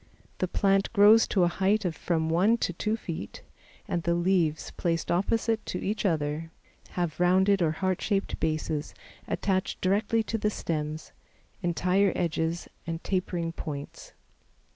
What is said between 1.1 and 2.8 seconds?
to a height of from one to